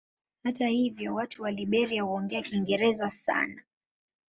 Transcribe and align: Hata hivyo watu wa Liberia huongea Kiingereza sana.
Hata 0.43 0.67
hivyo 0.67 1.15
watu 1.15 1.43
wa 1.43 1.51
Liberia 1.51 2.03
huongea 2.03 2.41
Kiingereza 2.41 3.09
sana. 3.09 3.61